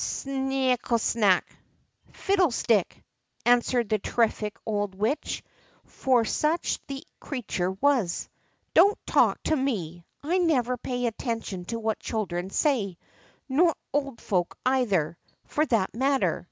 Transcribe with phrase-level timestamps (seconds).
[0.01, 1.43] Snikkesnak!
[2.11, 3.03] (fiddlestick!)
[3.45, 5.43] answered the terrific old Witch,
[5.85, 8.27] for such the creature was.
[8.73, 10.03] Don't talk to me!
[10.23, 12.97] I never pay any attention to what children say;
[13.47, 16.39] nor old folk either, for that matter.